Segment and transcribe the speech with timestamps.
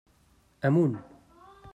[0.69, 0.97] Amunt.